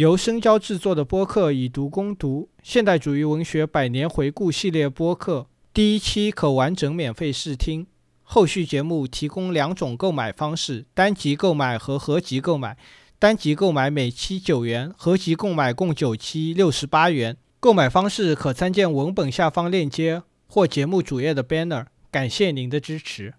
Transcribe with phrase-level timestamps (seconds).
[0.00, 7.86] 由深交制作的播客《以读攻读》现代主义文学百年回顾系列播客，第一期可完整免费试听。
[8.22, 12.78] 后续节目提供两种购买方式：单集购买和合集购买。
[13.18, 17.36] 单集购买每期九元，合集购买共九期，六十八元。
[17.60, 21.84] 购买方式可参见文本下方链接或节目主页的 banner。
[22.10, 23.34] 感谢您的支持。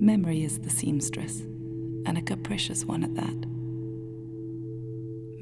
[0.00, 1.42] Memory is the seamstress,
[2.04, 3.59] and a capricious one at that.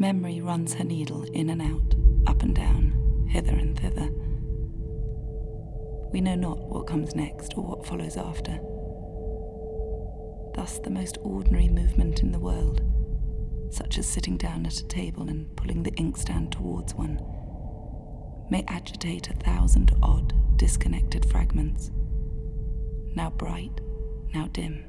[0.00, 1.96] Memory runs her needle in and out,
[2.28, 4.08] up and down, hither and thither.
[6.12, 8.60] We know not what comes next or what follows after.
[10.54, 12.80] Thus, the most ordinary movement in the world,
[13.70, 17.20] such as sitting down at a table and pulling the inkstand towards one,
[18.50, 21.90] may agitate a thousand odd, disconnected fragments,
[23.16, 23.80] now bright,
[24.32, 24.84] now dim,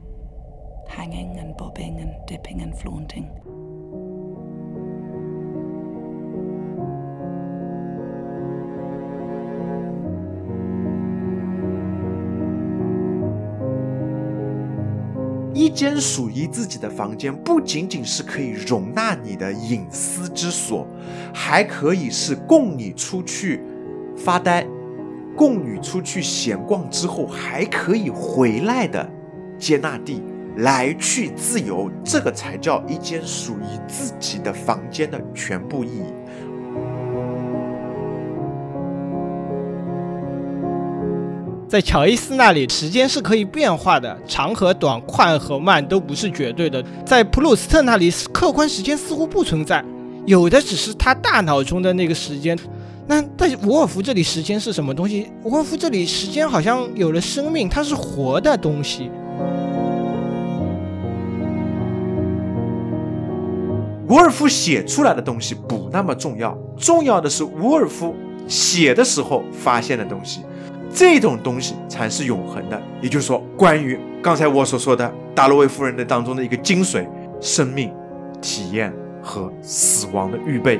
[0.87, 3.31] hanging and bobbing and dipping and flaunting.
[15.59, 20.87] 一间属于自己的房间，不仅仅是可以容纳你的隐私之所，
[21.33, 23.61] 还可以是供你出去
[24.15, 24.65] 发呆、
[25.35, 29.05] 供你出去闲逛之后还可以回来的
[29.57, 30.23] 接纳地，
[30.59, 36.18] 来去自由，这个才叫一间属于自己的房间的全部意义。
[41.69, 46.83] 在乔伊斯那里，时间是可以变化的，长和短、快和慢都不是绝对的。
[47.05, 49.85] 在普鲁斯特那里，客观时间似乎不存在，
[50.25, 52.57] 有的只是他大脑中的那个时间。
[53.05, 55.27] 那在伍尔夫这里，时间是什么东西？
[55.43, 59.11] 伍尔夫这里，时间好像有了生命，它是活的东西。
[64.07, 68.15] 伍尔夫写出来的东西不那么重要，重要的是伍尔夫
[68.47, 70.41] 写的时候发现的东西。
[70.91, 77.07] 这种东西才是永恒的，也就是说，关于刚才我所说的达洛维夫人的当中的一个精髓：
[77.39, 77.91] 生命、
[78.41, 78.91] 体验
[79.21, 80.79] 和死亡的预备。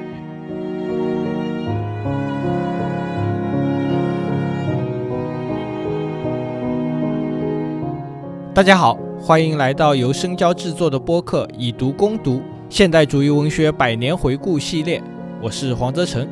[8.54, 15.00] 大家好，欢迎来到由深交制作的播客《以读攻读：现代主义文学百年回顾系列》，
[15.42, 16.28] 我是黄泽成。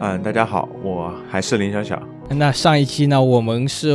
[0.00, 2.02] 嗯，大家好，我还是林小小。
[2.30, 3.92] 那上一期呢，我们是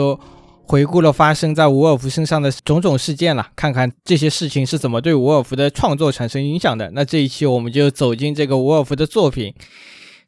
[0.68, 6.92] 回顾了发生在伍尔夫身上的种种事件了，看看这些事情是怎么对伍尔夫的创作产生影响的。
[6.94, 9.54] 那这一期我们就走进这个伍尔夫的作品，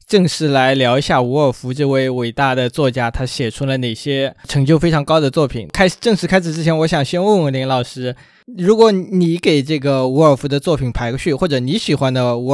[0.08, 5.68] 正式来聊一下伍尔夫这位伟大的作家，他写出了哪些成就非常高的作品。
[5.74, 8.16] 开始正式开始之前，我想先问问林老师，
[8.58, 12.44] 如果你给这个伍尔夫的作品排个序，或者你喜欢的伍。